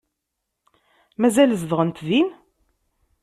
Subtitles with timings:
[1.19, 2.27] Mazal zedɣent din?